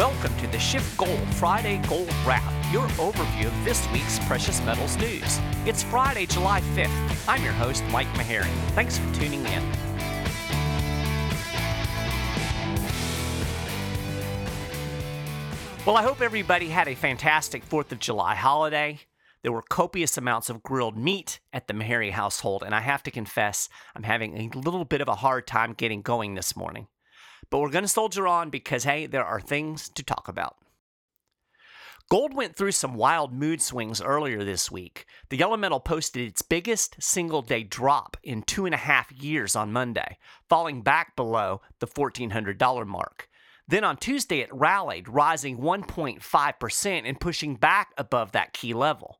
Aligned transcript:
Welcome 0.00 0.34
to 0.38 0.46
the 0.46 0.58
Schiff 0.58 0.96
Gold 0.96 1.34
Friday 1.34 1.76
Gold 1.86 2.10
Wrap, 2.26 2.42
your 2.72 2.88
overview 2.92 3.48
of 3.48 3.64
this 3.66 3.86
week's 3.92 4.18
precious 4.20 4.58
metals 4.62 4.96
news. 4.96 5.38
It's 5.66 5.82
Friday, 5.82 6.24
July 6.24 6.62
5th. 6.74 7.28
I'm 7.28 7.44
your 7.44 7.52
host, 7.52 7.84
Mike 7.90 8.06
Maharrey. 8.14 8.48
Thanks 8.70 8.96
for 8.96 9.14
tuning 9.14 9.44
in. 9.44 9.62
Well, 15.84 15.98
I 15.98 16.02
hope 16.02 16.22
everybody 16.22 16.70
had 16.70 16.88
a 16.88 16.94
fantastic 16.94 17.68
4th 17.68 17.92
of 17.92 17.98
July 17.98 18.34
holiday. 18.34 19.00
There 19.42 19.52
were 19.52 19.60
copious 19.60 20.16
amounts 20.16 20.48
of 20.48 20.62
grilled 20.62 20.96
meat 20.96 21.40
at 21.52 21.68
the 21.68 21.74
Maharrey 21.74 22.12
household, 22.12 22.62
and 22.64 22.74
I 22.74 22.80
have 22.80 23.02
to 23.02 23.10
confess, 23.10 23.68
I'm 23.94 24.04
having 24.04 24.38
a 24.38 24.58
little 24.58 24.86
bit 24.86 25.02
of 25.02 25.08
a 25.08 25.16
hard 25.16 25.46
time 25.46 25.74
getting 25.74 26.00
going 26.00 26.36
this 26.36 26.56
morning. 26.56 26.86
But 27.50 27.58
we're 27.58 27.70
going 27.70 27.84
to 27.84 27.88
soldier 27.88 28.26
on 28.26 28.50
because, 28.50 28.84
hey, 28.84 29.06
there 29.06 29.24
are 29.24 29.40
things 29.40 29.88
to 29.90 30.02
talk 30.02 30.28
about. 30.28 30.56
Gold 32.10 32.34
went 32.34 32.56
through 32.56 32.72
some 32.72 32.94
wild 32.94 33.32
mood 33.32 33.62
swings 33.62 34.02
earlier 34.02 34.42
this 34.42 34.68
week. 34.68 35.06
The 35.28 35.36
yellow 35.36 35.56
metal 35.56 35.78
posted 35.78 36.26
its 36.26 36.42
biggest 36.42 37.00
single 37.00 37.40
day 37.40 37.62
drop 37.62 38.16
in 38.24 38.42
two 38.42 38.66
and 38.66 38.74
a 38.74 38.78
half 38.78 39.12
years 39.12 39.54
on 39.54 39.72
Monday, 39.72 40.18
falling 40.48 40.82
back 40.82 41.14
below 41.14 41.60
the 41.78 41.86
$1,400 41.86 42.86
mark. 42.86 43.28
Then 43.68 43.84
on 43.84 43.96
Tuesday, 43.96 44.40
it 44.40 44.52
rallied, 44.52 45.08
rising 45.08 45.58
1.5% 45.58 47.02
and 47.04 47.20
pushing 47.20 47.54
back 47.54 47.92
above 47.96 48.32
that 48.32 48.52
key 48.52 48.74
level. 48.74 49.19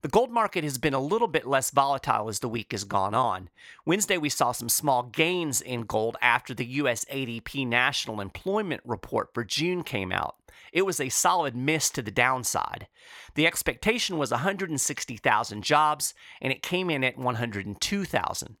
The 0.00 0.08
gold 0.08 0.30
market 0.30 0.62
has 0.62 0.78
been 0.78 0.94
a 0.94 1.00
little 1.00 1.26
bit 1.26 1.44
less 1.44 1.72
volatile 1.72 2.28
as 2.28 2.38
the 2.38 2.48
week 2.48 2.70
has 2.70 2.84
gone 2.84 3.14
on. 3.14 3.50
Wednesday, 3.84 4.16
we 4.16 4.28
saw 4.28 4.52
some 4.52 4.68
small 4.68 5.02
gains 5.02 5.60
in 5.60 5.82
gold 5.82 6.16
after 6.22 6.54
the 6.54 6.66
U.S. 6.66 7.04
ADP 7.06 7.66
National 7.66 8.20
Employment 8.20 8.80
Report 8.84 9.34
for 9.34 9.42
June 9.42 9.82
came 9.82 10.12
out. 10.12 10.36
It 10.72 10.82
was 10.82 11.00
a 11.00 11.08
solid 11.08 11.56
miss 11.56 11.90
to 11.90 12.02
the 12.02 12.12
downside. 12.12 12.86
The 13.34 13.44
expectation 13.44 14.18
was 14.18 14.30
160,000 14.30 15.64
jobs, 15.64 16.14
and 16.40 16.52
it 16.52 16.62
came 16.62 16.90
in 16.90 17.02
at 17.02 17.18
102,000. 17.18 18.56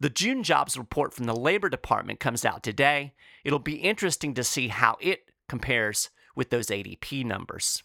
The 0.00 0.10
June 0.10 0.42
jobs 0.42 0.78
report 0.78 1.12
from 1.12 1.26
the 1.26 1.36
Labor 1.36 1.68
Department 1.68 2.20
comes 2.20 2.42
out 2.42 2.62
today. 2.62 3.12
It'll 3.44 3.58
be 3.58 3.76
interesting 3.76 4.32
to 4.32 4.42
see 4.42 4.68
how 4.68 4.96
it 4.98 5.30
compares 5.46 6.08
with 6.34 6.48
those 6.48 6.68
ADP 6.68 7.26
numbers. 7.26 7.82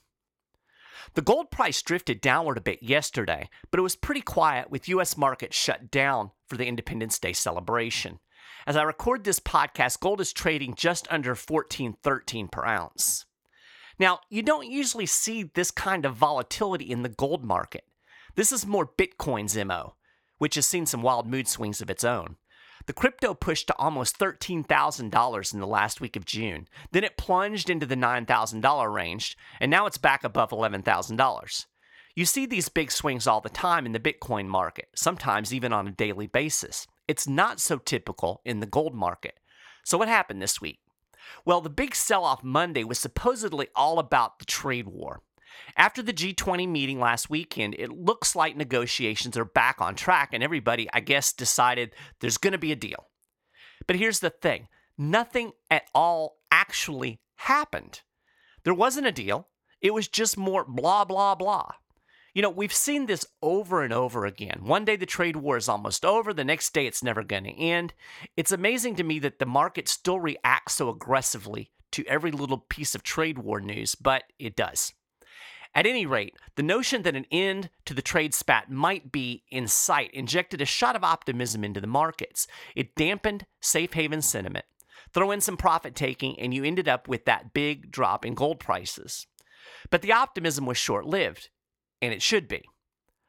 The 1.14 1.22
gold 1.22 1.52
price 1.52 1.81
drifted 1.81 2.22
downward 2.22 2.58
a 2.58 2.61
bit 2.61 2.83
yesterday, 2.83 3.50
but 3.72 3.80
it 3.80 3.83
was 3.83 3.95
pretty 3.95 4.22
quiet 4.22 4.69
with 4.69 4.89
U.S. 4.89 5.17
markets 5.17 5.56
shut 5.56 5.91
down 5.91 6.31
for 6.47 6.58
the 6.58 6.66
Independence 6.66 7.19
Day 7.19 7.33
celebration. 7.33 8.19
As 8.67 8.75
I 8.75 8.83
record 8.83 9.23
this 9.23 9.39
podcast, 9.39 10.00
gold 10.00 10.22
is 10.22 10.33
trading 10.33 10.75
just 10.75 11.08
under 11.09 11.31
1413 11.31 12.47
per 12.50 12.66
ounce. 12.66 13.25
Now, 13.97 14.19
you 14.30 14.41
don't 14.41 14.69
usually 14.69 15.06
see 15.06 15.44
this 15.44 15.72
kind 15.72 16.06
of 16.06 16.16
volatility 16.16 16.86
in 16.89 17.03
the 17.03 17.09
gold 17.09 17.44
market. 17.44 17.84
This 18.36 18.52
is 18.52 18.66
more 18.66 18.88
Bitcoin's 18.88 19.58
MO, 19.58 19.95
which 20.38 20.56
has 20.56 20.66
seen 20.66 20.86
some 20.86 21.02
wild 21.02 21.28
mood 21.28 21.47
swings 21.47 21.81
of 21.81 21.89
its 21.89 22.03
own. 22.03 22.38
The 22.89 22.93
crypto 22.93 23.35
pushed 23.35 23.67
to 23.67 23.75
almost 23.77 24.17
$13,000 24.17 25.53
in 25.53 25.59
the 25.59 25.67
last 25.67 26.01
week 26.01 26.15
of 26.15 26.25
June. 26.25 26.67
Then 26.91 27.03
it 27.03 27.17
plunged 27.17 27.69
into 27.69 27.85
the 27.85 27.93
$9,000 27.93 28.91
range, 28.91 29.37
and 29.59 29.69
now 29.69 29.85
it's 29.85 29.99
back 29.99 30.23
above 30.23 30.49
$11,000. 30.49 31.65
You 32.15 32.25
see 32.25 32.47
these 32.47 32.67
big 32.67 32.89
swings 32.89 33.27
all 33.27 33.41
the 33.41 33.49
time 33.49 33.85
in 33.85 33.91
the 33.91 33.99
Bitcoin 33.99 34.47
market, 34.47 34.87
sometimes 34.95 35.53
even 35.53 35.71
on 35.71 35.87
a 35.87 35.91
daily 35.91 36.25
basis. 36.25 36.87
It's 37.07 37.27
not 37.27 37.59
so 37.59 37.77
typical 37.77 38.41
in 38.43 38.59
the 38.59 38.65
gold 38.65 38.95
market. 38.95 39.39
So, 39.85 39.99
what 39.99 40.07
happened 40.07 40.41
this 40.41 40.59
week? 40.59 40.79
Well, 41.45 41.61
the 41.61 41.69
big 41.69 41.93
sell 41.93 42.25
off 42.25 42.43
Monday 42.43 42.83
was 42.83 42.97
supposedly 42.97 43.67
all 43.75 43.99
about 43.99 44.39
the 44.39 44.45
trade 44.45 44.87
war. 44.87 45.21
After 45.75 46.02
the 46.02 46.13
G20 46.13 46.67
meeting 46.67 47.00
last 47.00 47.29
weekend, 47.29 47.75
it 47.78 47.91
looks 47.91 48.35
like 48.35 48.56
negotiations 48.56 49.38
are 49.38 49.45
back 49.45 49.81
on 49.81 49.95
track, 49.95 50.29
and 50.34 50.44
everybody, 50.44 50.88
I 50.94 51.00
guess, 51.00 51.34
decided 51.34 51.94
there's 52.19 52.38
going 52.38 52.53
to 52.53 52.57
be 52.57 52.72
a 52.72 52.75
deal. 52.75 53.07
But 53.88 53.95
here's 53.95 54.19
the 54.19 54.29
thing 54.29 54.67
nothing 54.97 55.53
at 55.72 55.84
all 55.95 56.38
actually 56.51 57.19
happened. 57.35 58.01
There 58.63 58.73
wasn't 58.73 59.07
a 59.07 59.11
deal, 59.11 59.47
it 59.81 59.94
was 59.94 60.07
just 60.07 60.38
more 60.38 60.66
blah, 60.66 61.06
blah, 61.06 61.35
blah. 61.35 61.72
You 62.34 62.44
know, 62.44 62.50
we've 62.50 62.73
seen 62.73 63.05
this 63.05 63.25
over 63.41 63.84
and 63.84 63.91
over 63.91 64.25
again. 64.25 64.61
One 64.63 64.85
day 64.85 64.95
the 64.95 65.05
trade 65.05 65.35
war 65.35 65.57
is 65.57 65.67
almost 65.67 66.05
over, 66.05 66.34
the 66.34 66.44
next 66.44 66.73
day 66.73 66.85
it's 66.85 67.03
never 67.03 67.23
going 67.23 67.45
to 67.45 67.59
end. 67.59 67.94
It's 68.38 68.51
amazing 68.51 68.95
to 68.97 69.03
me 69.03 69.19
that 69.19 69.39
the 69.39 69.45
market 69.45 69.88
still 69.88 70.19
reacts 70.19 70.75
so 70.75 70.89
aggressively 70.89 71.72
to 71.91 72.05
every 72.05 72.31
little 72.31 72.59
piece 72.59 72.94
of 72.94 73.03
trade 73.03 73.39
war 73.39 73.59
news, 73.59 73.95
but 73.95 74.23
it 74.38 74.55
does. 74.55 74.94
At 75.75 75.85
any 75.85 76.06
rate, 76.06 76.35
the 76.56 76.63
notion 76.63 77.03
that 77.03 77.16
an 77.16 77.25
end 77.31 77.69
to 77.85 77.94
the 77.94 78.02
trade 78.02 78.34
spat 78.34 78.72
might 78.72 79.12
be 79.12 79.44
in 79.50 79.68
sight 79.68 80.12
injected 80.12 80.62
a 80.62 80.66
shot 80.66 80.96
of 80.96 81.03
optimism 81.03 81.63
into 81.63 81.80
the 81.80 81.88
markets. 81.88 82.47
It 82.75 82.96
dampened 82.96 83.46
safe 83.62 83.94
haven 83.94 84.22
sentiment. 84.22 84.66
Throw 85.13 85.31
in 85.31 85.41
some 85.41 85.58
profit 85.58 85.96
taking, 85.96 86.40
and 86.40 86.53
you 86.53 86.63
ended 86.63 86.88
up 86.88 87.08
with 87.08 87.25
that 87.25 87.53
big 87.53 87.91
drop 87.91 88.25
in 88.25 88.34
gold 88.34 88.59
prices. 88.59 89.28
But 89.90 90.02
the 90.02 90.12
optimism 90.12 90.66
was 90.66 90.78
short 90.78 91.06
lived, 91.06 91.50
and 92.02 92.13
it 92.13 92.22
should 92.22 92.47
be. 92.47 92.63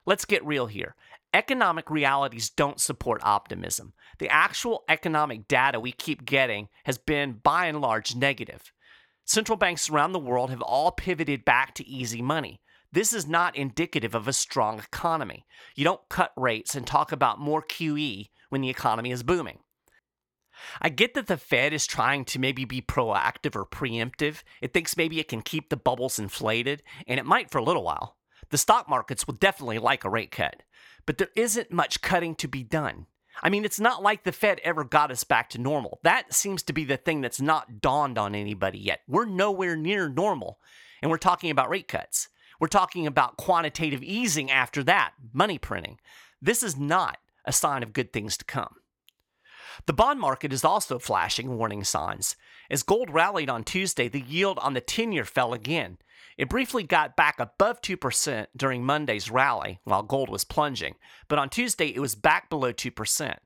Let's 0.06 0.24
get 0.24 0.44
real 0.44 0.66
here. 0.66 0.94
Economic 1.32 1.90
realities 1.90 2.50
don't 2.50 2.80
support 2.80 3.22
optimism. 3.22 3.92
The 4.18 4.28
actual 4.28 4.82
economic 4.88 5.46
data 5.46 5.78
we 5.78 5.92
keep 5.92 6.24
getting 6.24 6.68
has 6.84 6.98
been, 6.98 7.40
by 7.42 7.66
and 7.66 7.80
large, 7.80 8.16
negative. 8.16 8.72
Central 9.24 9.56
banks 9.56 9.88
around 9.88 10.12
the 10.12 10.18
world 10.18 10.50
have 10.50 10.62
all 10.62 10.90
pivoted 10.90 11.44
back 11.44 11.74
to 11.74 11.86
easy 11.86 12.20
money. 12.20 12.60
This 12.92 13.12
is 13.12 13.26
not 13.26 13.56
indicative 13.56 14.14
of 14.14 14.26
a 14.26 14.32
strong 14.32 14.80
economy. 14.80 15.46
You 15.76 15.84
don't 15.84 16.08
cut 16.08 16.32
rates 16.36 16.74
and 16.74 16.86
talk 16.86 17.12
about 17.12 17.38
more 17.38 17.62
QE 17.62 18.28
when 18.48 18.60
the 18.60 18.70
economy 18.70 19.12
is 19.12 19.22
booming. 19.22 19.60
I 20.82 20.88
get 20.88 21.14
that 21.14 21.26
the 21.26 21.36
Fed 21.36 21.72
is 21.72 21.86
trying 21.86 22.24
to 22.26 22.38
maybe 22.38 22.64
be 22.64 22.82
proactive 22.82 23.54
or 23.56 23.64
preemptive. 23.64 24.42
It 24.60 24.74
thinks 24.74 24.96
maybe 24.96 25.20
it 25.20 25.28
can 25.28 25.42
keep 25.42 25.68
the 25.70 25.76
bubbles 25.76 26.18
inflated, 26.18 26.82
and 27.06 27.18
it 27.18 27.26
might 27.26 27.50
for 27.50 27.58
a 27.58 27.64
little 27.64 27.84
while. 27.84 28.16
The 28.50 28.58
stock 28.58 28.88
markets 28.88 29.26
will 29.26 29.34
definitely 29.34 29.78
like 29.78 30.04
a 30.04 30.10
rate 30.10 30.32
cut, 30.32 30.62
but 31.06 31.18
there 31.18 31.30
isn't 31.36 31.72
much 31.72 32.02
cutting 32.02 32.34
to 32.36 32.48
be 32.48 32.62
done. 32.62 33.06
I 33.42 33.48
mean, 33.48 33.64
it's 33.64 33.80
not 33.80 34.02
like 34.02 34.24
the 34.24 34.32
Fed 34.32 34.60
ever 34.62 34.84
got 34.84 35.10
us 35.10 35.24
back 35.24 35.50
to 35.50 35.60
normal. 35.60 35.98
That 36.02 36.34
seems 36.34 36.62
to 36.64 36.72
be 36.72 36.84
the 36.84 36.96
thing 36.96 37.20
that's 37.20 37.40
not 37.40 37.80
dawned 37.80 38.18
on 38.18 38.34
anybody 38.34 38.78
yet. 38.78 39.00
We're 39.08 39.24
nowhere 39.24 39.76
near 39.76 40.08
normal, 40.08 40.58
and 41.00 41.10
we're 41.10 41.18
talking 41.18 41.50
about 41.50 41.70
rate 41.70 41.88
cuts. 41.88 42.28
We're 42.58 42.68
talking 42.68 43.06
about 43.06 43.38
quantitative 43.38 44.02
easing 44.02 44.50
after 44.50 44.82
that, 44.84 45.14
money 45.32 45.58
printing. 45.58 45.98
This 46.42 46.62
is 46.62 46.76
not 46.76 47.18
a 47.44 47.52
sign 47.52 47.82
of 47.82 47.94
good 47.94 48.12
things 48.12 48.36
to 48.36 48.44
come. 48.44 48.76
The 49.86 49.92
bond 49.94 50.20
market 50.20 50.52
is 50.52 50.64
also 50.64 50.98
flashing 50.98 51.56
warning 51.56 51.84
signs. 51.84 52.36
As 52.70 52.82
gold 52.82 53.10
rallied 53.10 53.48
on 53.48 53.64
Tuesday, 53.64 54.08
the 54.08 54.20
yield 54.20 54.58
on 54.58 54.74
the 54.74 54.80
10 54.80 55.12
year 55.12 55.24
fell 55.24 55.54
again. 55.54 55.98
It 56.38 56.48
briefly 56.48 56.82
got 56.82 57.16
back 57.16 57.38
above 57.38 57.82
2% 57.82 58.46
during 58.56 58.84
Monday's 58.84 59.30
rally 59.30 59.80
while 59.84 60.02
gold 60.02 60.30
was 60.30 60.44
plunging, 60.44 60.94
but 61.28 61.38
on 61.38 61.50
Tuesday 61.50 61.88
it 61.88 62.00
was 62.00 62.14
back 62.14 62.48
below 62.48 62.72
2%. 62.72 63.36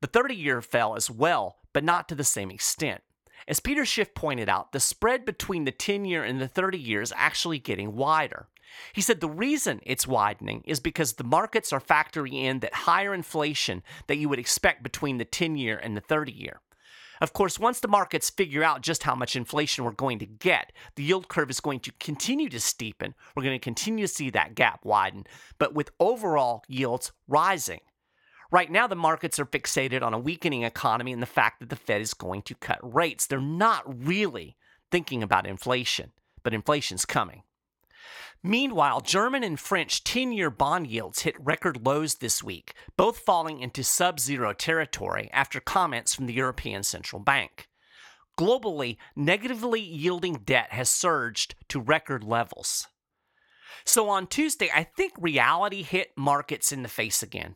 The 0.00 0.06
30 0.06 0.34
year 0.34 0.60
fell 0.60 0.96
as 0.96 1.10
well, 1.10 1.58
but 1.72 1.84
not 1.84 2.08
to 2.08 2.14
the 2.14 2.24
same 2.24 2.50
extent. 2.50 3.02
As 3.48 3.60
Peter 3.60 3.84
Schiff 3.84 4.14
pointed 4.14 4.48
out, 4.48 4.72
the 4.72 4.80
spread 4.80 5.24
between 5.24 5.64
the 5.64 5.72
10 5.72 6.04
year 6.04 6.22
and 6.22 6.40
the 6.40 6.48
30 6.48 6.78
year 6.78 7.00
is 7.00 7.12
actually 7.16 7.58
getting 7.58 7.96
wider. 7.96 8.48
He 8.92 9.00
said 9.00 9.20
the 9.20 9.28
reason 9.28 9.80
it's 9.84 10.06
widening 10.06 10.62
is 10.64 10.80
because 10.80 11.14
the 11.14 11.24
markets 11.24 11.72
are 11.72 11.80
factoring 11.80 12.34
in 12.34 12.60
that 12.60 12.74
higher 12.74 13.12
inflation 13.12 13.82
that 14.06 14.16
you 14.16 14.28
would 14.28 14.38
expect 14.38 14.82
between 14.82 15.18
the 15.18 15.24
10 15.24 15.56
year 15.56 15.76
and 15.76 15.96
the 15.96 16.00
30 16.00 16.32
year. 16.32 16.60
Of 17.22 17.32
course, 17.32 17.56
once 17.56 17.78
the 17.78 17.86
markets 17.86 18.30
figure 18.30 18.64
out 18.64 18.80
just 18.80 19.04
how 19.04 19.14
much 19.14 19.36
inflation 19.36 19.84
we're 19.84 19.92
going 19.92 20.18
to 20.18 20.26
get, 20.26 20.72
the 20.96 21.04
yield 21.04 21.28
curve 21.28 21.50
is 21.50 21.60
going 21.60 21.78
to 21.78 21.92
continue 22.00 22.48
to 22.48 22.56
steepen. 22.56 23.14
We're 23.36 23.44
going 23.44 23.54
to 23.54 23.64
continue 23.64 24.08
to 24.08 24.12
see 24.12 24.28
that 24.30 24.56
gap 24.56 24.84
widen, 24.84 25.26
but 25.56 25.72
with 25.72 25.92
overall 26.00 26.64
yields 26.66 27.12
rising. 27.28 27.78
Right 28.50 28.72
now, 28.72 28.88
the 28.88 28.96
markets 28.96 29.38
are 29.38 29.46
fixated 29.46 30.02
on 30.02 30.12
a 30.12 30.18
weakening 30.18 30.64
economy 30.64 31.12
and 31.12 31.22
the 31.22 31.26
fact 31.26 31.60
that 31.60 31.70
the 31.70 31.76
Fed 31.76 32.00
is 32.00 32.12
going 32.12 32.42
to 32.42 32.56
cut 32.56 32.80
rates. 32.82 33.28
They're 33.28 33.40
not 33.40 33.84
really 34.04 34.56
thinking 34.90 35.22
about 35.22 35.46
inflation, 35.46 36.10
but 36.42 36.52
inflation's 36.52 37.06
coming. 37.06 37.44
Meanwhile, 38.44 39.02
German 39.02 39.44
and 39.44 39.58
French 39.58 40.02
10 40.02 40.32
year 40.32 40.50
bond 40.50 40.88
yields 40.88 41.22
hit 41.22 41.36
record 41.38 41.86
lows 41.86 42.16
this 42.16 42.42
week, 42.42 42.74
both 42.96 43.18
falling 43.18 43.60
into 43.60 43.84
sub 43.84 44.18
zero 44.18 44.52
territory 44.52 45.30
after 45.32 45.60
comments 45.60 46.12
from 46.12 46.26
the 46.26 46.32
European 46.32 46.82
Central 46.82 47.20
Bank. 47.20 47.68
Globally, 48.36 48.96
negatively 49.14 49.80
yielding 49.80 50.40
debt 50.44 50.72
has 50.72 50.90
surged 50.90 51.54
to 51.68 51.78
record 51.78 52.24
levels. 52.24 52.88
So 53.84 54.08
on 54.08 54.26
Tuesday, 54.26 54.70
I 54.74 54.84
think 54.84 55.12
reality 55.18 55.82
hit 55.82 56.10
markets 56.16 56.72
in 56.72 56.82
the 56.82 56.88
face 56.88 57.22
again. 57.22 57.54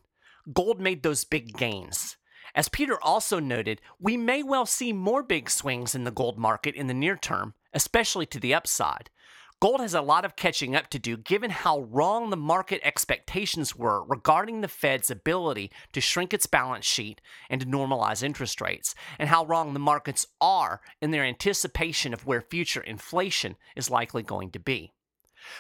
Gold 0.53 0.81
made 0.81 1.03
those 1.03 1.25
big 1.25 1.57
gains. 1.57 2.17
As 2.55 2.69
Peter 2.69 2.99
also 3.03 3.41
noted, 3.41 3.81
we 3.99 4.17
may 4.17 4.43
well 4.45 4.67
see 4.67 4.93
more 4.93 5.25
big 5.25 5.51
swings 5.51 5.97
in 5.97 6.05
the 6.05 6.13
gold 6.13 6.39
market 6.39 6.77
in 6.77 6.87
the 6.87 6.95
near 6.95 7.17
term, 7.17 7.55
especially 7.75 8.27
to 8.27 8.39
the 8.39 8.55
upside. 8.55 9.11
Gold 9.59 9.81
has 9.81 9.95
a 9.95 10.03
lot 10.03 10.27
of 10.27 10.37
catching 10.37 10.77
up 10.77 10.91
to 10.91 10.99
do 10.99 11.17
given 11.17 11.49
how 11.49 11.81
wrong 11.81 12.29
the 12.29 12.37
market 12.37 12.79
expectations 12.85 13.75
were 13.75 14.05
regarding 14.05 14.61
the 14.61 14.69
Fed's 14.69 15.11
ability 15.11 15.71
to 15.93 16.01
shrink 16.03 16.35
its 16.35 16.47
balance 16.47 16.85
sheet 16.85 17.23
and 17.49 17.63
to 17.63 17.67
normalize 17.67 18.23
interest 18.23 18.61
rates, 18.61 18.95
and 19.19 19.31
how 19.31 19.47
wrong 19.47 19.73
the 19.73 19.81
markets 19.81 20.27
are 20.43 20.83
in 21.01 21.11
their 21.11 21.25
anticipation 21.25 22.13
of 22.13 22.27
where 22.27 22.43
future 22.43 22.83
inflation 22.83 23.57
is 23.75 23.91
likely 23.91 24.23
going 24.23 24.51
to 24.51 24.59
be. 24.59 24.93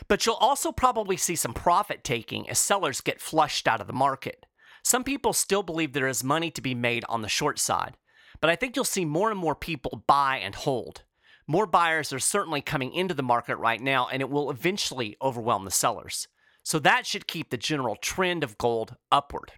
But 0.08 0.26
you'll 0.26 0.34
also 0.34 0.72
probably 0.72 1.16
see 1.16 1.36
some 1.36 1.54
profit 1.54 2.04
taking 2.04 2.50
as 2.50 2.58
sellers 2.58 3.00
get 3.00 3.20
flushed 3.22 3.66
out 3.66 3.80
of 3.80 3.86
the 3.86 3.94
market. 3.94 4.44
Some 4.82 5.04
people 5.04 5.32
still 5.32 5.62
believe 5.62 5.94
there 5.94 6.06
is 6.06 6.22
money 6.22 6.50
to 6.50 6.60
be 6.60 6.74
made 6.74 7.04
on 7.08 7.22
the 7.22 7.28
short 7.28 7.58
side, 7.58 7.96
but 8.42 8.50
I 8.50 8.56
think 8.56 8.76
you'll 8.76 8.84
see 8.84 9.06
more 9.06 9.30
and 9.30 9.40
more 9.40 9.54
people 9.54 10.04
buy 10.06 10.36
and 10.36 10.54
hold. 10.54 11.02
More 11.46 11.66
buyers 11.66 12.12
are 12.12 12.18
certainly 12.18 12.60
coming 12.60 12.92
into 12.92 13.14
the 13.14 13.22
market 13.22 13.56
right 13.56 13.80
now, 13.80 14.08
and 14.08 14.20
it 14.20 14.30
will 14.30 14.50
eventually 14.50 15.16
overwhelm 15.22 15.64
the 15.64 15.70
sellers. 15.70 16.26
So 16.62 16.78
that 16.80 17.06
should 17.06 17.28
keep 17.28 17.50
the 17.50 17.56
general 17.56 17.94
trend 17.94 18.42
of 18.42 18.58
gold 18.58 18.96
upward. 19.12 19.52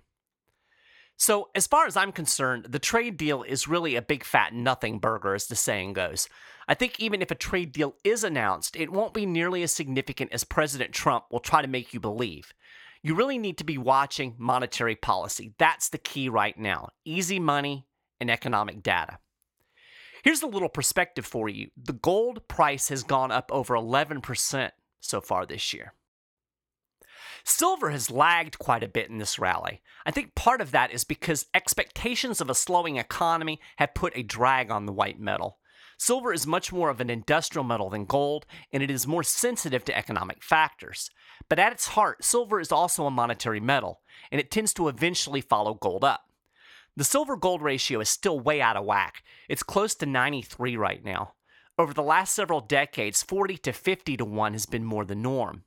So, 1.20 1.48
as 1.54 1.66
far 1.66 1.86
as 1.86 1.96
I'm 1.96 2.12
concerned, 2.12 2.66
the 2.68 2.78
trade 2.78 3.16
deal 3.16 3.42
is 3.42 3.66
really 3.66 3.96
a 3.96 4.02
big 4.02 4.22
fat 4.22 4.54
nothing 4.54 5.00
burger, 5.00 5.34
as 5.34 5.46
the 5.46 5.56
saying 5.56 5.94
goes. 5.94 6.28
I 6.68 6.74
think 6.74 7.00
even 7.00 7.22
if 7.22 7.32
a 7.32 7.34
trade 7.34 7.72
deal 7.72 7.94
is 8.04 8.22
announced, 8.22 8.76
it 8.76 8.92
won't 8.92 9.14
be 9.14 9.26
nearly 9.26 9.64
as 9.64 9.72
significant 9.72 10.32
as 10.32 10.44
President 10.44 10.92
Trump 10.92 11.24
will 11.32 11.40
try 11.40 11.60
to 11.60 11.66
make 11.66 11.92
you 11.92 11.98
believe. 11.98 12.52
You 13.02 13.16
really 13.16 13.38
need 13.38 13.58
to 13.58 13.64
be 13.64 13.78
watching 13.78 14.36
monetary 14.38 14.94
policy. 14.94 15.54
That's 15.58 15.88
the 15.88 15.98
key 15.98 16.28
right 16.28 16.56
now 16.58 16.90
easy 17.04 17.40
money 17.40 17.86
and 18.20 18.30
economic 18.30 18.82
data. 18.82 19.18
Here's 20.22 20.42
a 20.42 20.46
little 20.46 20.68
perspective 20.68 21.26
for 21.26 21.48
you 21.48 21.70
the 21.76 21.92
gold 21.92 22.46
price 22.48 22.88
has 22.88 23.02
gone 23.02 23.30
up 23.30 23.50
over 23.52 23.74
11% 23.74 24.70
so 25.00 25.20
far 25.20 25.46
this 25.46 25.72
year. 25.72 25.94
Silver 27.44 27.90
has 27.90 28.10
lagged 28.10 28.58
quite 28.58 28.82
a 28.82 28.88
bit 28.88 29.08
in 29.08 29.18
this 29.18 29.38
rally. 29.38 29.80
I 30.04 30.10
think 30.10 30.34
part 30.34 30.60
of 30.60 30.72
that 30.72 30.92
is 30.92 31.04
because 31.04 31.46
expectations 31.54 32.40
of 32.40 32.50
a 32.50 32.54
slowing 32.54 32.96
economy 32.96 33.60
have 33.76 33.94
put 33.94 34.16
a 34.16 34.22
drag 34.22 34.70
on 34.70 34.86
the 34.86 34.92
white 34.92 35.18
metal. 35.18 35.58
Silver 35.96 36.32
is 36.32 36.46
much 36.46 36.72
more 36.72 36.90
of 36.90 37.00
an 37.00 37.10
industrial 37.10 37.64
metal 37.64 37.90
than 37.90 38.04
gold, 38.04 38.46
and 38.72 38.82
it 38.82 38.90
is 38.90 39.06
more 39.06 39.24
sensitive 39.24 39.84
to 39.84 39.96
economic 39.96 40.44
factors. 40.44 41.10
But 41.48 41.58
at 41.58 41.72
its 41.72 41.88
heart, 41.88 42.22
silver 42.22 42.60
is 42.60 42.70
also 42.70 43.06
a 43.06 43.10
monetary 43.10 43.60
metal, 43.60 44.02
and 44.30 44.40
it 44.40 44.50
tends 44.50 44.72
to 44.74 44.88
eventually 44.88 45.40
follow 45.40 45.74
gold 45.74 46.04
up. 46.04 46.27
The 46.98 47.04
silver 47.04 47.36
gold 47.36 47.62
ratio 47.62 48.00
is 48.00 48.08
still 48.08 48.40
way 48.40 48.60
out 48.60 48.76
of 48.76 48.84
whack. 48.84 49.22
It's 49.48 49.62
close 49.62 49.94
to 49.94 50.04
93 50.04 50.76
right 50.76 51.04
now. 51.04 51.34
Over 51.78 51.94
the 51.94 52.02
last 52.02 52.34
several 52.34 52.60
decades, 52.60 53.22
40 53.22 53.56
to 53.58 53.72
50 53.72 54.16
to 54.16 54.24
1 54.24 54.52
has 54.52 54.66
been 54.66 54.82
more 54.84 55.04
the 55.04 55.14
norm. 55.14 55.62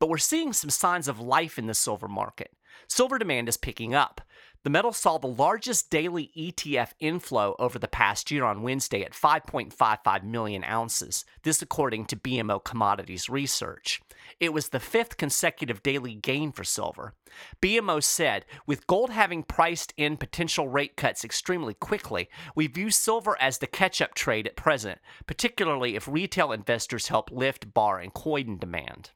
But 0.00 0.08
we're 0.08 0.18
seeing 0.18 0.52
some 0.52 0.70
signs 0.70 1.06
of 1.06 1.20
life 1.20 1.56
in 1.56 1.68
the 1.68 1.74
silver 1.74 2.08
market. 2.08 2.50
Silver 2.88 3.16
demand 3.16 3.48
is 3.48 3.56
picking 3.56 3.94
up. 3.94 4.22
The 4.64 4.70
metal 4.70 4.92
saw 4.92 5.18
the 5.18 5.26
largest 5.26 5.90
daily 5.90 6.30
ETF 6.36 6.92
inflow 7.00 7.56
over 7.58 7.80
the 7.80 7.88
past 7.88 8.30
year 8.30 8.44
on 8.44 8.62
Wednesday 8.62 9.02
at 9.02 9.12
5.55 9.12 10.22
million 10.22 10.62
ounces, 10.62 11.24
this 11.42 11.62
according 11.62 12.06
to 12.06 12.16
BMO 12.16 12.62
Commodities 12.62 13.28
Research. 13.28 14.00
It 14.38 14.52
was 14.52 14.68
the 14.68 14.78
fifth 14.78 15.16
consecutive 15.16 15.82
daily 15.82 16.14
gain 16.14 16.52
for 16.52 16.62
silver. 16.62 17.14
BMO 17.60 18.00
said, 18.04 18.44
with 18.64 18.86
gold 18.86 19.10
having 19.10 19.42
priced 19.42 19.92
in 19.96 20.16
potential 20.16 20.68
rate 20.68 20.96
cuts 20.96 21.24
extremely 21.24 21.74
quickly, 21.74 22.30
we 22.54 22.68
view 22.68 22.90
silver 22.90 23.36
as 23.40 23.58
the 23.58 23.66
catch 23.66 24.00
up 24.00 24.14
trade 24.14 24.46
at 24.46 24.54
present, 24.54 25.00
particularly 25.26 25.96
if 25.96 26.06
retail 26.06 26.52
investors 26.52 27.08
help 27.08 27.32
lift 27.32 27.74
bar 27.74 27.98
and 27.98 28.14
coin 28.14 28.58
demand. 28.58 29.10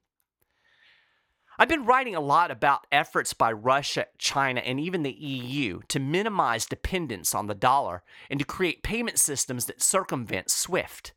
I've 1.59 1.69
been 1.69 1.87
writing 1.87 2.15
a 2.15 2.21
lot 2.21 2.51
about 2.51 2.87
efforts 2.93 3.33
by 3.33 3.51
Russia, 3.51 4.07
China, 4.19 4.61
and 4.61 4.79
even 4.79 5.03
the 5.03 5.13
EU 5.13 5.81
to 5.89 5.99
minimize 5.99 6.67
dependence 6.67 7.35
on 7.35 7.47
the 7.47 7.55
dollar 7.55 8.03
and 8.29 8.39
to 8.39 8.45
create 8.45 8.83
payment 8.83 9.19
systems 9.19 9.65
that 9.65 9.81
circumvent 9.81 10.51
SWIFT. 10.51 11.13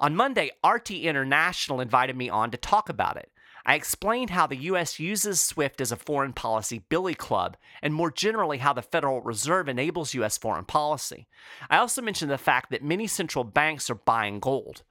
On 0.00 0.16
Monday, 0.16 0.50
RT 0.66 0.92
International 0.92 1.82
invited 1.82 2.16
me 2.16 2.30
on 2.30 2.50
to 2.50 2.56
talk 2.56 2.88
about 2.88 3.18
it. 3.18 3.30
I 3.66 3.74
explained 3.74 4.30
how 4.30 4.46
the 4.46 4.56
U.S. 4.56 4.98
uses 4.98 5.42
SWIFT 5.42 5.82
as 5.82 5.92
a 5.92 5.96
foreign 5.96 6.32
policy 6.32 6.84
billy 6.88 7.14
club, 7.14 7.58
and 7.82 7.92
more 7.92 8.10
generally, 8.10 8.58
how 8.58 8.72
the 8.72 8.80
Federal 8.80 9.20
Reserve 9.20 9.68
enables 9.68 10.14
U.S. 10.14 10.38
foreign 10.38 10.64
policy. 10.64 11.26
I 11.68 11.76
also 11.76 12.00
mentioned 12.00 12.30
the 12.30 12.38
fact 12.38 12.70
that 12.70 12.82
many 12.82 13.06
central 13.06 13.44
banks 13.44 13.90
are 13.90 13.96
buying 13.96 14.40
gold. 14.40 14.84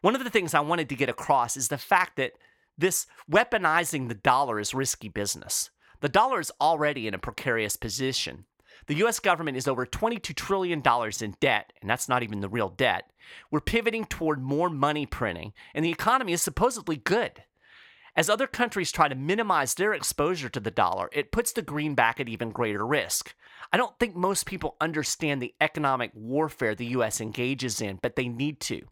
One 0.00 0.16
of 0.16 0.24
the 0.24 0.30
things 0.30 0.54
I 0.54 0.60
wanted 0.60 0.88
to 0.88 0.96
get 0.96 1.08
across 1.08 1.56
is 1.56 1.68
the 1.68 1.78
fact 1.78 2.16
that 2.16 2.32
this 2.76 3.06
weaponizing 3.30 4.08
the 4.08 4.14
dollar 4.14 4.58
is 4.60 4.74
risky 4.74 5.08
business. 5.08 5.70
The 6.00 6.08
dollar 6.08 6.40
is 6.40 6.52
already 6.60 7.06
in 7.06 7.14
a 7.14 7.18
precarious 7.18 7.76
position. 7.76 8.44
The 8.86 8.96
US 9.06 9.20
government 9.20 9.56
is 9.56 9.66
over 9.66 9.86
$22 9.86 10.34
trillion 10.34 10.82
in 11.20 11.36
debt, 11.40 11.72
and 11.80 11.88
that's 11.88 12.08
not 12.08 12.22
even 12.22 12.40
the 12.40 12.48
real 12.48 12.68
debt. 12.68 13.10
We're 13.50 13.60
pivoting 13.60 14.04
toward 14.04 14.42
more 14.42 14.68
money 14.68 15.06
printing, 15.06 15.52
and 15.74 15.84
the 15.84 15.90
economy 15.90 16.32
is 16.32 16.42
supposedly 16.42 16.96
good. 16.96 17.44
As 18.16 18.30
other 18.30 18.46
countries 18.46 18.92
try 18.92 19.08
to 19.08 19.14
minimize 19.14 19.74
their 19.74 19.92
exposure 19.92 20.48
to 20.48 20.60
the 20.60 20.70
dollar, 20.70 21.08
it 21.12 21.32
puts 21.32 21.52
the 21.52 21.62
greenback 21.62 22.20
at 22.20 22.28
even 22.28 22.50
greater 22.50 22.86
risk. 22.86 23.34
I 23.72 23.76
don't 23.76 23.98
think 23.98 24.14
most 24.14 24.46
people 24.46 24.76
understand 24.80 25.42
the 25.42 25.54
economic 25.60 26.12
warfare 26.14 26.74
the 26.74 26.86
US 26.86 27.20
engages 27.20 27.80
in, 27.80 27.98
but 28.02 28.14
they 28.14 28.28
need 28.28 28.60
to. 28.60 28.82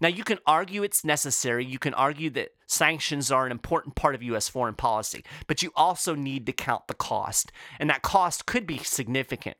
Now, 0.00 0.08
you 0.08 0.24
can 0.24 0.38
argue 0.46 0.82
it's 0.82 1.04
necessary. 1.04 1.64
You 1.64 1.78
can 1.78 1.94
argue 1.94 2.30
that 2.30 2.50
sanctions 2.66 3.30
are 3.30 3.46
an 3.46 3.52
important 3.52 3.94
part 3.94 4.14
of 4.14 4.22
U.S. 4.22 4.48
foreign 4.48 4.74
policy, 4.74 5.24
but 5.46 5.62
you 5.62 5.72
also 5.76 6.14
need 6.14 6.46
to 6.46 6.52
count 6.52 6.86
the 6.86 6.94
cost, 6.94 7.52
and 7.78 7.90
that 7.90 8.02
cost 8.02 8.46
could 8.46 8.66
be 8.66 8.78
significant. 8.78 9.56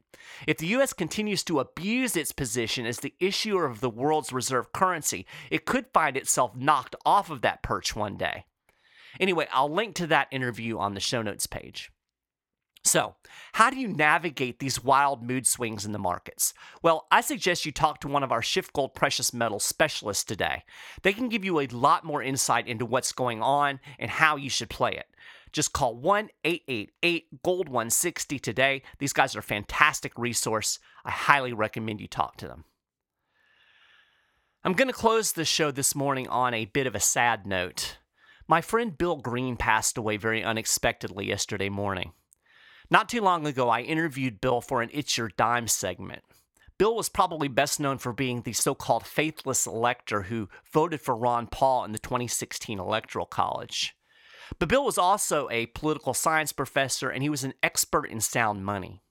If 0.46 0.58
the 0.58 0.68
U.S. 0.68 0.92
continues 0.92 1.42
to 1.44 1.60
abuse 1.60 2.16
its 2.16 2.32
position 2.32 2.86
as 2.86 3.00
the 3.00 3.14
issuer 3.20 3.64
of 3.64 3.80
the 3.80 3.90
world's 3.90 4.32
reserve 4.32 4.72
currency, 4.72 5.26
it 5.50 5.66
could 5.66 5.86
find 5.92 6.16
itself 6.16 6.54
knocked 6.56 6.96
off 7.04 7.30
of 7.30 7.42
that 7.42 7.62
perch 7.62 7.96
one 7.96 8.16
day. 8.16 8.44
Anyway, 9.18 9.48
I'll 9.52 9.72
link 9.72 9.94
to 9.96 10.06
that 10.08 10.28
interview 10.30 10.78
on 10.78 10.94
the 10.94 11.00
show 11.00 11.22
notes 11.22 11.46
page. 11.46 11.90
So, 12.82 13.14
how 13.52 13.68
do 13.68 13.78
you 13.78 13.88
navigate 13.88 14.58
these 14.58 14.82
wild 14.82 15.22
mood 15.22 15.46
swings 15.46 15.84
in 15.84 15.92
the 15.92 15.98
markets? 15.98 16.54
Well, 16.82 17.06
I 17.10 17.20
suggest 17.20 17.66
you 17.66 17.72
talk 17.72 18.00
to 18.00 18.08
one 18.08 18.22
of 18.22 18.32
our 18.32 18.42
Schiff 18.42 18.72
Gold 18.72 18.94
precious 18.94 19.34
metals 19.34 19.64
specialists 19.64 20.24
today. 20.24 20.64
They 21.02 21.12
can 21.12 21.28
give 21.28 21.44
you 21.44 21.60
a 21.60 21.66
lot 21.66 22.04
more 22.04 22.22
insight 22.22 22.66
into 22.66 22.86
what's 22.86 23.12
going 23.12 23.42
on 23.42 23.80
and 23.98 24.10
how 24.10 24.36
you 24.36 24.48
should 24.48 24.70
play 24.70 24.92
it. 24.92 25.06
Just 25.52 25.72
call 25.72 25.94
1 25.94 26.30
888 26.44 27.42
Gold 27.42 27.68
160 27.68 28.38
today. 28.38 28.82
These 28.98 29.12
guys 29.12 29.36
are 29.36 29.40
a 29.40 29.42
fantastic 29.42 30.16
resource. 30.16 30.78
I 31.04 31.10
highly 31.10 31.52
recommend 31.52 32.00
you 32.00 32.06
talk 32.06 32.36
to 32.38 32.48
them. 32.48 32.64
I'm 34.64 34.74
going 34.74 34.88
to 34.88 34.94
close 34.94 35.32
the 35.32 35.44
show 35.44 35.70
this 35.70 35.94
morning 35.94 36.28
on 36.28 36.54
a 36.54 36.66
bit 36.66 36.86
of 36.86 36.94
a 36.94 37.00
sad 37.00 37.46
note. 37.46 37.98
My 38.46 38.60
friend 38.60 38.96
Bill 38.96 39.16
Greene 39.16 39.56
passed 39.56 39.98
away 39.98 40.16
very 40.16 40.42
unexpectedly 40.44 41.26
yesterday 41.26 41.68
morning. 41.68 42.12
Not 42.92 43.08
too 43.08 43.20
long 43.20 43.46
ago, 43.46 43.68
I 43.68 43.82
interviewed 43.82 44.40
Bill 44.40 44.60
for 44.60 44.82
an 44.82 44.90
It's 44.92 45.16
Your 45.16 45.28
Dime 45.36 45.68
segment. 45.68 46.22
Bill 46.76 46.96
was 46.96 47.08
probably 47.08 47.46
best 47.46 47.78
known 47.78 47.98
for 47.98 48.12
being 48.12 48.42
the 48.42 48.52
so 48.52 48.74
called 48.74 49.06
faithless 49.06 49.64
elector 49.64 50.22
who 50.22 50.48
voted 50.72 51.00
for 51.00 51.14
Ron 51.14 51.46
Paul 51.46 51.84
in 51.84 51.92
the 51.92 52.00
2016 52.00 52.80
Electoral 52.80 53.26
College. 53.26 53.94
But 54.58 54.68
Bill 54.68 54.84
was 54.84 54.98
also 54.98 55.48
a 55.50 55.66
political 55.66 56.14
science 56.14 56.52
professor 56.52 57.10
and 57.10 57.22
he 57.22 57.28
was 57.28 57.44
an 57.44 57.54
expert 57.62 58.06
in 58.06 58.20
sound 58.20 58.64
money. 58.64 59.02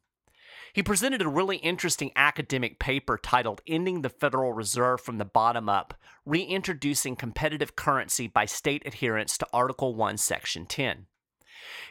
He 0.74 0.83
presented 0.83 1.21
a 1.21 1.29
really 1.29 1.57
interesting 1.57 2.12
academic 2.17 2.79
paper 2.79 3.17
titled 3.17 3.62
Ending 3.65 4.01
the 4.01 4.09
Federal 4.09 4.51
Reserve 4.51 5.00
from 5.00 5.19
the 5.19 5.25
Bottom 5.25 5.69
Up 5.69 5.93
Reintroducing 6.25 7.15
Competitive 7.15 7.77
Currency 7.77 8.27
by 8.27 8.45
State 8.45 8.83
Adherence 8.86 9.38
to 9.38 9.48
Article 9.53 9.95
1, 9.95 10.17
Section 10.17 10.65
10. 10.65 11.05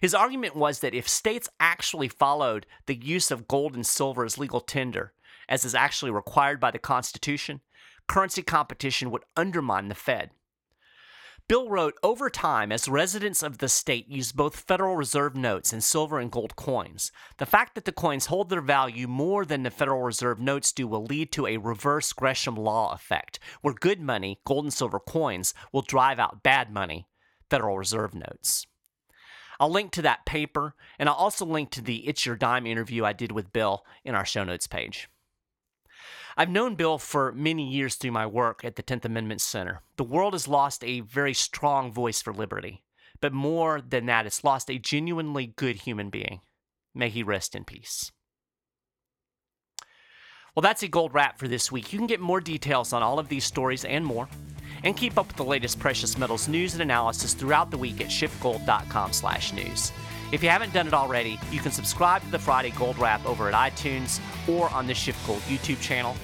His 0.01 0.15
argument 0.15 0.57
was 0.57 0.81
that 0.81 0.95
if 0.95 1.09
states 1.09 1.49
actually 1.61 2.09
followed 2.09 2.67
the 2.87 2.97
use 2.97 3.31
of 3.31 3.49
gold 3.49 3.75
and 3.75 3.87
silver 3.87 4.25
as 4.25 4.39
legal 4.39 4.61
tender, 4.61 5.13
as 5.49 5.65
is 5.65 5.75
actually 5.75 6.11
required 6.11 6.61
by 6.61 6.71
the 6.71 6.79
Constitution, 6.79 7.61
currency 8.07 8.43
competition 8.43 9.11
would 9.11 9.25
undermine 9.37 9.89
the 9.89 9.95
Fed. 9.95 10.31
Bill 11.49 11.71
wrote 11.71 11.95
Over 12.03 12.29
time, 12.29 12.71
as 12.71 12.89
residents 12.89 13.43
of 13.43 13.57
the 13.57 13.71
state 13.71 14.07
use 14.07 14.33
both 14.33 14.61
Federal 14.69 14.97
Reserve 14.97 15.35
notes 15.35 15.73
and 15.73 15.83
silver 15.83 16.19
and 16.19 16.31
gold 16.31 16.57
coins, 16.57 17.11
the 17.39 17.47
fact 17.47 17.75
that 17.75 17.87
the 17.87 17.93
coins 17.93 18.27
hold 18.27 18.51
their 18.51 18.61
value 18.61 19.09
more 19.09 19.47
than 19.47 19.63
the 19.63 19.71
Federal 19.71 20.03
Reserve 20.03 20.39
notes 20.39 20.73
do 20.73 20.87
will 20.87 21.05
lead 21.05 21.33
to 21.33 21.47
a 21.47 21.57
reverse 21.57 22.13
Gresham 22.13 22.55
law 22.55 22.93
effect, 22.93 23.39
where 23.63 23.73
good 23.73 23.99
money, 23.99 24.41
gold 24.45 24.67
and 24.67 24.75
silver 24.75 25.01
coins, 25.01 25.55
will 25.73 25.81
drive 25.81 26.19
out 26.19 26.43
bad 26.43 26.71
money, 26.71 27.09
Federal 27.49 27.79
Reserve 27.79 28.15
notes. 28.15 28.67
I'll 29.61 29.71
link 29.71 29.91
to 29.93 30.03
that 30.03 30.25
paper, 30.25 30.75
and 30.99 31.09
I'll 31.09 31.15
also 31.15 31.45
link 31.45 31.71
to 31.71 31.83
the 31.83 32.07
It's 32.09 32.25
Your 32.25 32.37
Dime 32.37 32.67
interview 32.67 33.05
I 33.05 33.13
did 33.13 33.33
with 33.33 33.53
Bill 33.53 33.85
in 34.05 34.15
our 34.15 34.25
show 34.25 34.45
notes 34.45 34.67
page. 34.67 35.09
I've 36.37 36.51
known 36.51 36.77
Bill 36.77 36.99
for 36.99 37.33
many 37.33 37.69
years 37.69 37.97
through 37.97 38.13
my 38.13 38.25
work 38.25 38.65
at 38.65 38.77
the 38.77 38.83
10th 38.83 39.05
Amendment 39.05 39.41
Center. 39.41 39.83
The 39.97 40.05
world 40.05 40.35
has 40.35 40.47
lost 40.47 40.85
a 40.85 41.01
very 41.01 41.35
strong 41.35 41.91
voice 41.91 42.23
for 42.23 42.33
liberty, 42.33 42.85
but 43.21 43.33
more 43.33 43.81
than 43.81 44.07
that, 44.07 44.27
it's 44.27 44.45
lost 44.45 44.71
a 44.71 44.79
genuinely 44.79 45.49
good 45.57 45.77
human 45.77 46.11
being. 46.11 46.41
May 46.95 47.09
he 47.09 47.25
rest 47.25 47.57
in 47.57 47.65
peace. 47.65 48.13
Well, 50.55 50.63
that's 50.63 50.83
a 50.85 50.89
gold 50.89 51.15
wrap 51.15 51.39
for 51.39 51.49
this 51.49 51.73
week. 51.73 51.93
You 51.93 51.99
can 51.99 52.07
get 52.07 52.21
more 52.21 52.41
details 52.41 52.93
on 52.93 53.03
all 53.03 53.19
of 53.19 53.29
these 53.29 53.45
stories 53.45 53.85
and 53.85 54.05
more, 54.05 54.29
and 54.85 54.97
keep 54.97 55.19
up 55.19 55.27
with 55.29 55.37
the 55.37 55.45
latest 55.45 55.79
precious 55.79 56.17
metals 56.19 56.49
news 56.49 56.75
and 56.75 56.83
analysis 56.83 57.35
throughout 57.35 57.71
the 57.71 57.79
week 57.79 58.01
at 58.01 58.09
schiffgold.com/news. 58.09 59.93
If 60.31 60.43
you 60.43 60.51
haven't 60.51 60.75
done 60.75 60.87
it 60.87 60.95
already, 60.95 61.39
you 61.51 61.61
can 61.61 61.73
subscribe 61.73 62.23
to 62.23 62.31
the 62.31 62.39
Friday 62.39 62.71
Gold 62.71 62.99
Wrap 62.99 63.25
over 63.25 63.49
at 63.49 63.55
iTunes 63.55 64.21
or 64.47 64.69
on 64.71 64.87
the 64.87 64.95
Schiff 64.95 65.19
Gold 65.27 65.41
YouTube 65.43 65.81
channel. 65.81 66.15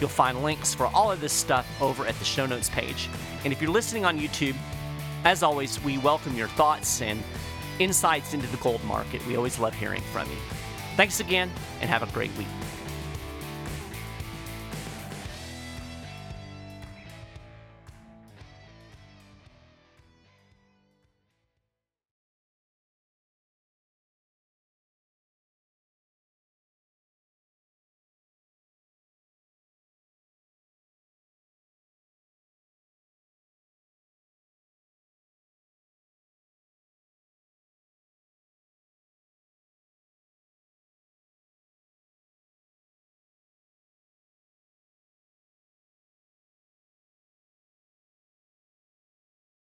You'll 0.00 0.08
find 0.08 0.44
links 0.44 0.74
for 0.74 0.86
all 0.86 1.10
of 1.10 1.20
this 1.20 1.32
stuff 1.32 1.66
over 1.80 2.06
at 2.06 2.16
the 2.20 2.24
show 2.24 2.46
notes 2.46 2.70
page. 2.70 3.08
And 3.44 3.52
if 3.52 3.60
you're 3.60 3.70
listening 3.70 4.04
on 4.04 4.18
YouTube, 4.18 4.54
as 5.24 5.42
always, 5.42 5.82
we 5.82 5.98
welcome 5.98 6.36
your 6.36 6.48
thoughts 6.48 7.02
and 7.02 7.20
insights 7.80 8.32
into 8.32 8.46
the 8.46 8.56
gold 8.58 8.82
market. 8.84 9.26
We 9.26 9.36
always 9.36 9.58
love 9.58 9.74
hearing 9.74 10.02
from 10.12 10.30
you. 10.30 10.36
Thanks 10.96 11.18
again, 11.18 11.50
and 11.80 11.90
have 11.90 12.02
a 12.02 12.12
great 12.12 12.34
week. 12.36 12.46